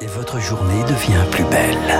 [0.00, 1.94] Et votre journée devient plus belle.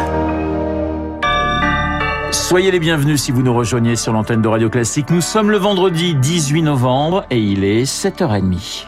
[2.31, 5.09] Soyez les bienvenus si vous nous rejoignez sur l'antenne de Radio Classique.
[5.09, 8.85] Nous sommes le vendredi 18 novembre et il est 7h30.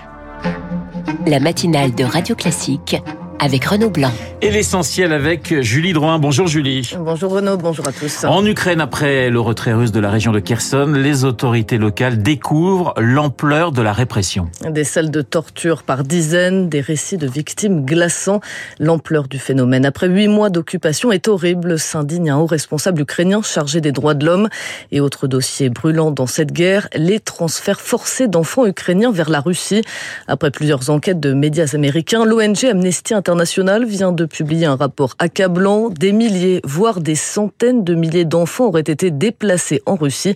[1.26, 2.96] La matinale de Radio Classique
[3.40, 4.10] avec Renaud Blanc.
[4.42, 6.18] Et l'essentiel avec Julie Drouin.
[6.18, 6.92] Bonjour Julie.
[6.98, 8.24] Bonjour Renaud, bonjour à tous.
[8.24, 12.94] En Ukraine, après le retrait russe de la région de Kherson, les autorités locales découvrent
[12.98, 14.48] l'ampleur de la répression.
[14.68, 18.40] Des salles de torture par dizaines, des récits de victimes glaçants.
[18.78, 19.86] L'ampleur du phénomène.
[19.86, 24.26] Après huit mois d'occupation est horrible, s'indigne un haut responsable ukrainien chargé des droits de
[24.26, 24.48] l'homme.
[24.92, 29.82] Et autre dossier brûlant dans cette guerre, les transferts forcés d'enfants ukrainiens vers la Russie.
[30.26, 35.14] Après plusieurs enquêtes de médias américains, l'ONG Amnesty International international vient de publier un rapport
[35.18, 35.90] accablant.
[35.90, 40.32] Des milliers, voire des centaines de milliers d'enfants auraient été déplacés en Russie.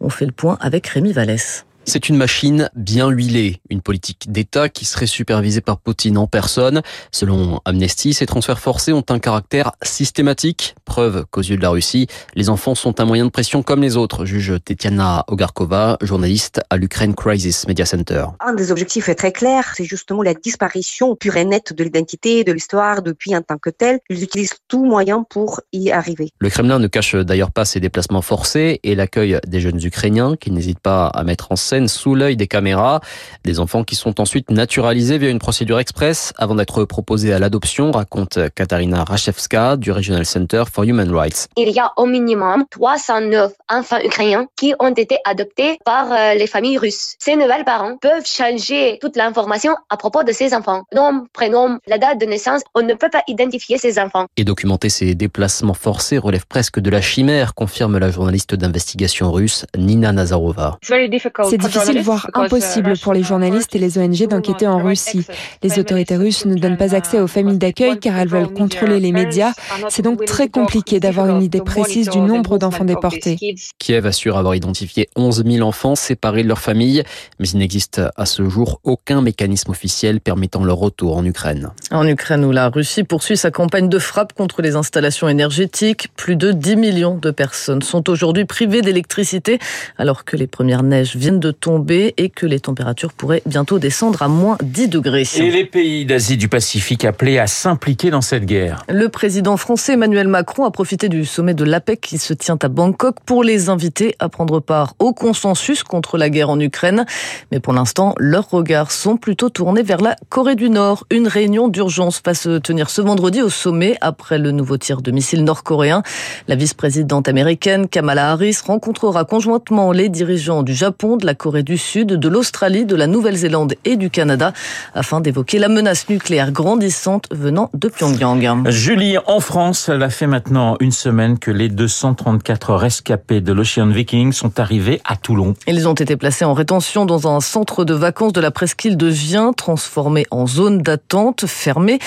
[0.00, 1.64] On fait le point avec Rémi Vallès.
[1.86, 6.80] C'est une machine bien huilée, une politique d'État qui serait supervisée par Poutine en personne.
[7.12, 12.06] Selon Amnesty, ces transferts forcés ont un caractère systématique, preuve qu'aux yeux de la Russie,
[12.34, 16.78] les enfants sont un moyen de pression comme les autres, juge Tetiana Ogarkova, journaliste à
[16.78, 18.24] l'Ukraine Crisis Media Center.
[18.40, 22.44] Un des objectifs est très clair, c'est justement la disparition pure et nette de l'identité,
[22.44, 24.00] de l'histoire depuis en tant que tel.
[24.08, 26.30] Ils utilisent tout moyen pour y arriver.
[26.38, 30.50] Le Kremlin ne cache d'ailleurs pas ses déplacements forcés et l'accueil des jeunes Ukrainiens qui
[30.50, 33.00] n'hésitent pas à mettre en scène sous l'œil des caméras.
[33.44, 37.90] Des enfants qui sont ensuite naturalisés via une procédure express avant d'être proposés à l'adoption,
[37.90, 41.48] raconte Katarina Rachevska du Regional Center for Human Rights.
[41.56, 46.46] Il y a au minimum 309 enfants ukrainiens qui ont été adoptés par euh, les
[46.46, 47.16] familles russes.
[47.18, 50.84] Ces nouvelles parents peuvent changer toute l'information à propos de ces enfants.
[50.94, 54.26] Nom, prénom, la date de naissance, on ne peut pas identifier ces enfants.
[54.36, 59.66] Et documenter ces déplacements forcés relève presque de la chimère, confirme la journaliste d'investigation russe
[59.76, 60.78] Nina Nazarova.
[60.82, 65.26] C'est difficile, voire impossible pour les journalistes et les ONG d'enquêter en Russie.
[65.62, 69.12] Les autorités russes ne donnent pas accès aux familles d'accueil car elles veulent contrôler les
[69.12, 69.52] médias.
[69.88, 73.36] C'est donc très compliqué d'avoir une idée précise du nombre d'enfants déportés.
[73.78, 77.02] Kiev assure avoir identifié 11 000 enfants séparés de leur famille,
[77.38, 81.70] mais il n'existe à ce jour aucun mécanisme officiel permettant leur retour en Ukraine.
[81.90, 86.36] En Ukraine où la Russie poursuit sa campagne de frappe contre les installations énergétiques, plus
[86.36, 89.58] de 10 millions de personnes sont aujourd'hui privées d'électricité
[89.98, 94.22] alors que les premières neiges viennent de tomber et que les températures pourraient bientôt descendre
[94.22, 95.24] à moins 10 degrés.
[95.36, 98.84] Et les pays d'Asie du Pacifique appelés à s'impliquer dans cette guerre.
[98.88, 102.68] Le président français Emmanuel Macron a profité du sommet de l'APEC qui se tient à
[102.68, 107.06] Bangkok pour les inviter à prendre part au consensus contre la guerre en Ukraine.
[107.52, 111.06] Mais pour l'instant, leurs regards sont plutôt tournés vers la Corée du Nord.
[111.10, 115.10] Une réunion d'urgence va se tenir ce vendredi au sommet après le nouveau tir de
[115.10, 116.02] missiles nord-coréen.
[116.48, 121.76] La vice-présidente américaine Kamala Harris rencontrera conjointement les dirigeants du Japon, de la Corée du
[121.76, 124.52] Sud, de l'Australie, de la Nouvelle-Zélande et du Canada
[124.94, 128.68] afin d'évoquer la menace nucléaire grandissante venant de Pyongyang.
[128.70, 133.88] Julie, en France, elle a fait maintenant une semaine que les 234 rescapés de l'Ocean
[133.88, 135.54] Viking sont arrivés à Toulon.
[135.66, 139.06] Ils ont été placés en rétention dans un centre de vacances de la presqu'île de
[139.06, 141.98] Vien, transformé en zone d'attente fermée.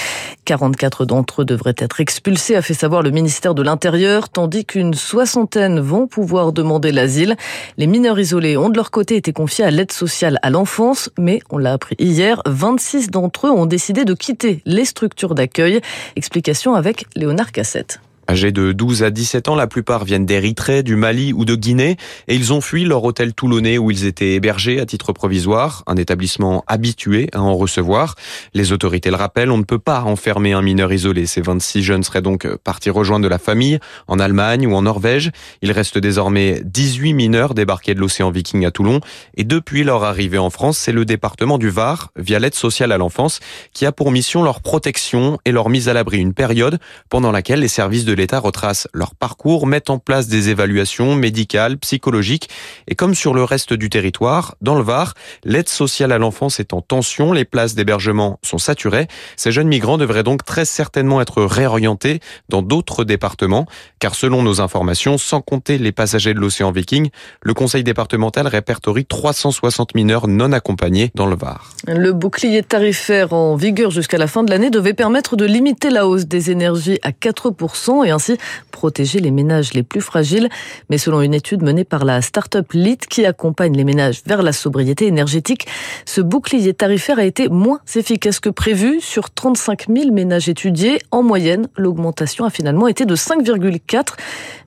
[0.46, 4.96] 44 d'entre eux devraient être expulsés, a fait savoir le ministère de l'Intérieur, tandis qu'une
[4.96, 7.36] soixantaine vont pouvoir demander l'asile.
[7.78, 11.40] Les mineurs isolés ont de leur côté été confiés à l'aide sociale à l'enfance, mais
[11.50, 15.82] on l'a appris hier, 26 d'entre eux ont décidé de quitter les structures d'accueil.
[16.16, 18.00] Explication avec Léonard Cassette.
[18.30, 21.96] Âgés de 12 à 17 ans, la plupart viennent d'Érythrée, du Mali ou de Guinée
[22.28, 25.96] et ils ont fui leur hôtel toulonnais où ils étaient hébergés à titre provisoire, un
[25.96, 28.16] établissement habitué à en recevoir.
[28.54, 31.26] Les autorités le rappellent, on ne peut pas enfermer un mineur isolé.
[31.26, 35.32] Ces 26 jeunes seraient donc partis rejoindre de la famille en Allemagne ou en Norvège.
[35.62, 39.00] Il reste désormais 18 mineurs débarqués de l'océan Viking à Toulon
[39.36, 42.98] et depuis leur arrivée en France, c'est le département du Var, via l'aide sociale à
[42.98, 43.40] l'enfance,
[43.74, 46.80] qui a pour mission leur protection et leur mise à l'abri une période
[47.10, 51.78] pendant laquelle les services de l'État retrace leur parcours, met en place des évaluations médicales,
[51.78, 52.50] psychologiques
[52.88, 55.14] et comme sur le reste du territoire, dans le Var,
[55.44, 59.08] l'aide sociale à l'enfance est en tension, les places d'hébergement sont saturées.
[59.36, 62.20] Ces jeunes migrants devraient donc très certainement être réorientés
[62.50, 63.66] dans d'autres départements
[64.00, 67.10] car selon nos informations, sans compter les passagers de l'océan Viking,
[67.42, 71.72] le conseil départemental répertorie 360 mineurs non accompagnés dans le Var.
[71.88, 76.08] Le bouclier tarifaire en vigueur jusqu'à la fin de l'année devait permettre de limiter la
[76.08, 78.38] hausse des énergies à 4% et ainsi
[78.72, 80.50] protéger les ménages les plus fragiles.
[80.90, 84.54] Mais selon une étude menée par la start-up LIT qui accompagne les ménages vers la
[84.54, 85.68] sobriété énergétique,
[86.06, 89.02] ce bouclier tarifaire a été moins efficace que prévu.
[89.02, 94.16] Sur 35 000 ménages étudiés, en moyenne, l'augmentation a finalement été de 5,4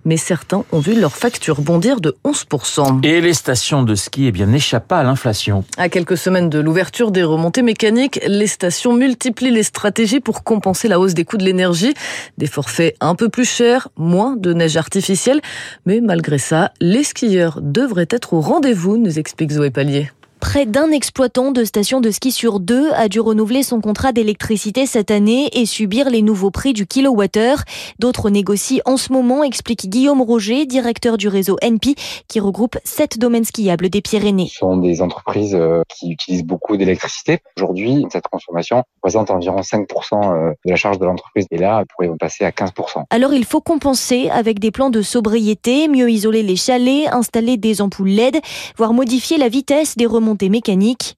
[0.05, 3.05] mais certains ont vu leur facture bondir de 11%.
[3.05, 5.65] Et les stations de ski eh bien, n'échappent pas à l'inflation.
[5.77, 10.89] À quelques semaines de l'ouverture des remontées mécaniques, les stations multiplient les stratégies pour compenser
[10.89, 11.95] la hausse des coûts de l'énergie.
[12.39, 15.41] Des forfaits un peu plus chers, moins de neige artificielle,
[15.87, 20.11] mais malgré ça, les skieurs devraient être au rendez-vous, nous explique Zoé Pallier.
[20.41, 24.87] Près d'un exploitant de station de ski sur deux a dû renouveler son contrat d'électricité
[24.87, 27.63] cette année et subir les nouveaux prix du kilowattheure.
[27.99, 31.95] D'autres négocient en ce moment, explique Guillaume Roger, directeur du réseau NP,
[32.27, 34.49] qui regroupe sept domaines skiables des Pyrénées.
[34.49, 37.41] Ce sont des entreprises euh, qui utilisent beaucoup d'électricité.
[37.59, 39.85] Aujourd'hui, cette consommation représente environ 5%
[40.15, 41.47] euh, de la charge de l'entreprise.
[41.51, 43.05] Et là, elle pourrait passer à 15%.
[43.11, 47.83] Alors, il faut compenser avec des plans de sobriété, mieux isoler les chalets, installer des
[47.83, 48.41] ampoules LED,
[48.79, 50.30] voire modifier la vitesse des remontées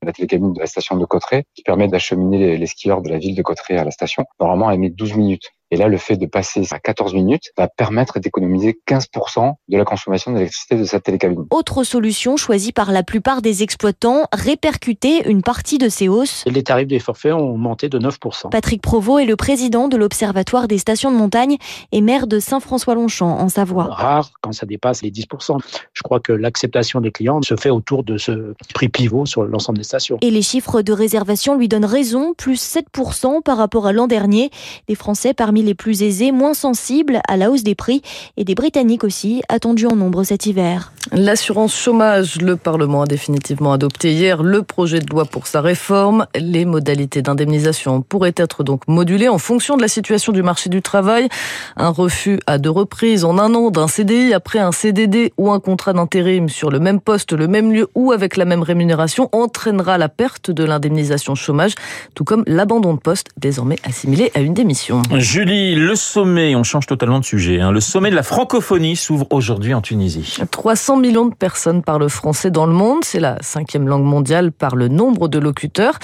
[0.02, 3.34] La télécabine de la station de Cotteret qui permet d'acheminer les, skieurs de la ville
[3.34, 4.24] de Cotteret à la station.
[4.40, 5.52] Normalement, elle met 12 minutes.
[5.72, 9.84] Et là, le fait de passer à 14 minutes va permettre d'économiser 15% de la
[9.86, 11.46] consommation d'électricité de cette télécabine.
[11.50, 16.44] Autre solution choisie par la plupart des exploitants, répercuter une partie de ces hausses.
[16.46, 18.50] Les tarifs des forfaits ont augmenté de 9%.
[18.50, 21.56] Patrick Provost est le président de l'Observatoire des stations de montagne
[21.90, 23.84] et maire de Saint-François-Longchamp en Savoie.
[23.84, 25.58] Rare quand ça dépasse les 10%.
[25.94, 29.78] Je crois que l'acceptation des clients se fait autour de ce prix pivot sur l'ensemble
[29.78, 30.18] des stations.
[30.20, 34.50] Et les chiffres de réservation lui donnent raison, plus 7% par rapport à l'an dernier.
[34.86, 38.02] Les Français parmi les plus aisés, moins sensibles à la hausse des prix
[38.36, 40.92] et des Britanniques aussi, attendus en nombre cet hiver.
[41.10, 46.26] L'assurance chômage, le Parlement a définitivement adopté hier le projet de loi pour sa réforme.
[46.36, 50.80] Les modalités d'indemnisation pourraient être donc modulées en fonction de la situation du marché du
[50.80, 51.28] travail.
[51.76, 55.60] Un refus à deux reprises en un an d'un CDI après un CDD ou un
[55.60, 59.98] contrat d'intérim sur le même poste, le même lieu ou avec la même rémunération entraînera
[59.98, 61.74] la perte de l'indemnisation chômage,
[62.14, 65.02] tout comme l'abandon de poste désormais assimilé à une démission.
[65.16, 67.72] Julie le sommet, on change totalement de sujet, hein.
[67.72, 70.38] le sommet de la francophonie s'ouvre aujourd'hui en Tunisie.
[70.50, 74.76] 300 millions de personnes parlent français dans le monde, c'est la cinquième langue mondiale par
[74.76, 75.98] le nombre de locuteurs.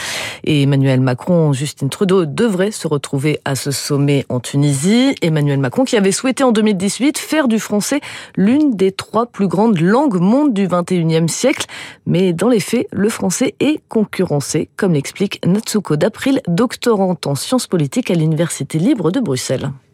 [0.44, 5.14] Et Emmanuel Macron, Justine Trudeau devraient se retrouver à ce sommet en Tunisie.
[5.22, 8.00] Emmanuel Macron qui avait souhaité en 2018 faire du français
[8.36, 11.66] l'une des trois plus grandes langues mondes du 21e siècle.
[12.06, 17.66] Mais dans les faits, le français est concurrencé, comme l'explique Natsuko Dapril, doctorante en sciences
[17.66, 19.37] politiques à l'Université libre de Bruxelles.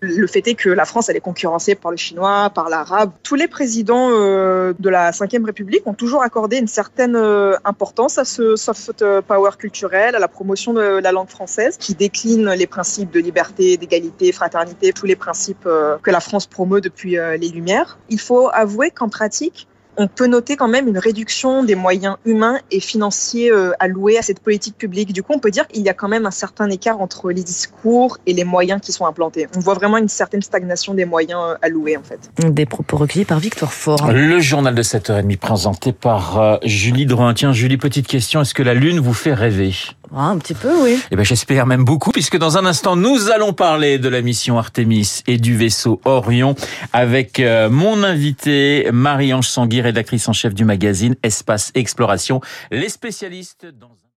[0.01, 3.13] Le fait est que la France, est concurrencée par le chinois, par l'arabe.
[3.23, 8.19] Tous les présidents euh, de la Ve République ont toujours accordé une certaine euh, importance
[8.19, 12.51] à ce soft euh, power culturel, à la promotion de la langue française, qui décline
[12.51, 15.69] les principes de liberté, d'égalité, fraternité, tous les principes
[16.03, 17.99] que la France promeut depuis les Lumières.
[18.09, 22.59] Il faut avouer qu'en pratique, on peut noter quand même une réduction des moyens humains
[22.71, 25.13] et financiers euh, alloués à cette politique publique.
[25.13, 27.43] Du coup, on peut dire qu'il y a quand même un certain écart entre les
[27.43, 29.47] discours et les moyens qui sont implantés.
[29.57, 32.31] On voit vraiment une certaine stagnation des moyens euh, alloués, en fait.
[32.39, 34.13] Des propos recueillis par Victor Fort.
[34.13, 37.35] Le journal de 7h30 présenté par euh, Julie Drouin.
[37.35, 38.41] Tiens, Julie, petite question.
[38.41, 39.73] Est-ce que la Lune vous fait rêver?
[40.15, 40.99] Ah, un petit peu, oui.
[41.11, 44.59] Eh ben, j'espère même beaucoup, puisque dans un instant, nous allons parler de la mission
[44.59, 46.55] Artemis et du vaisseau Orion
[46.93, 52.41] avec mon invité, Marie-Ange Sanguy, rédactrice en chef du magazine Espace Exploration.
[52.71, 53.91] Les spécialistes dans